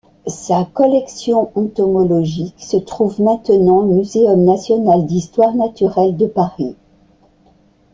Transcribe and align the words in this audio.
Sa 0.25 0.65
collection 0.65 1.51
entomologique 1.55 2.55
se 2.59 2.75
trouve 2.77 3.21
maintenant 3.21 3.81
au 3.81 3.85
Muséum 3.93 4.43
national 4.43 5.05
d'histoire 5.05 5.53
naturelle 5.53 6.17
de 6.17 6.25
Paris. 6.25 6.75